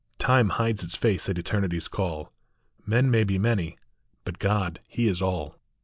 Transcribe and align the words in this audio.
Time 0.17 0.49
hides 0.49 0.83
its 0.83 0.97
face 0.97 1.29
at 1.29 1.37
Eternity 1.37 1.77
s 1.77 1.87
call; 1.87 2.33
Men 2.87 3.11
may 3.11 3.23
be 3.23 3.37
many, 3.37 3.77
but 4.23 4.39
God 4.39 4.79
he 4.87 5.07
is 5.07 5.21
all. 5.21 5.59